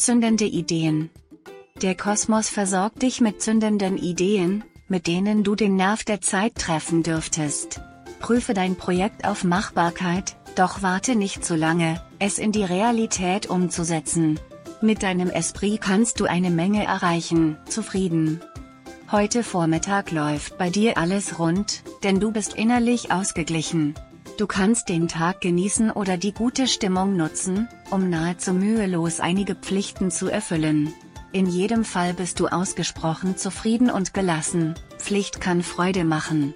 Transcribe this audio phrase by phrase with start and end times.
[0.00, 1.10] Zündende Ideen.
[1.82, 7.02] Der Kosmos versorgt dich mit zündenden Ideen, mit denen du den Nerv der Zeit treffen
[7.02, 7.82] dürftest.
[8.18, 14.40] Prüfe dein Projekt auf Machbarkeit, doch warte nicht zu lange, es in die Realität umzusetzen.
[14.80, 18.40] Mit deinem Esprit kannst du eine Menge erreichen, zufrieden.
[19.12, 23.94] Heute Vormittag läuft bei dir alles rund, denn du bist innerlich ausgeglichen.
[24.40, 30.10] Du kannst den Tag genießen oder die gute Stimmung nutzen, um nahezu mühelos einige Pflichten
[30.10, 30.94] zu erfüllen.
[31.30, 36.54] In jedem Fall bist du ausgesprochen zufrieden und gelassen, Pflicht kann Freude machen.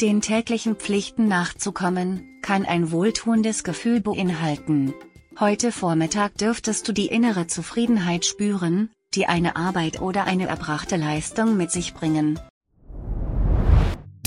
[0.00, 4.94] Den täglichen Pflichten nachzukommen, kann ein wohltuendes Gefühl beinhalten.
[5.40, 11.56] Heute Vormittag dürftest du die innere Zufriedenheit spüren, die eine Arbeit oder eine erbrachte Leistung
[11.56, 12.38] mit sich bringen.